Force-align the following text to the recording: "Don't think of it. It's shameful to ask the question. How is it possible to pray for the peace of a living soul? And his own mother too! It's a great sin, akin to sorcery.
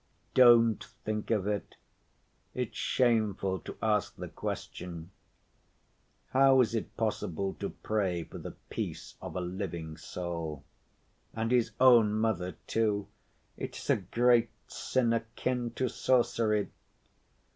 "Don't 0.33 0.83
think 1.05 1.29
of 1.29 1.45
it. 1.45 1.75
It's 2.55 2.75
shameful 2.75 3.59
to 3.59 3.77
ask 3.83 4.15
the 4.15 4.29
question. 4.29 5.11
How 6.29 6.59
is 6.61 6.73
it 6.73 6.97
possible 6.97 7.53
to 7.59 7.69
pray 7.69 8.23
for 8.23 8.39
the 8.39 8.53
peace 8.71 9.13
of 9.21 9.35
a 9.35 9.41
living 9.41 9.97
soul? 9.97 10.63
And 11.35 11.51
his 11.51 11.73
own 11.79 12.13
mother 12.15 12.53
too! 12.65 13.09
It's 13.57 13.91
a 13.91 13.97
great 13.97 14.49
sin, 14.67 15.13
akin 15.13 15.69
to 15.75 15.87
sorcery. 15.87 16.71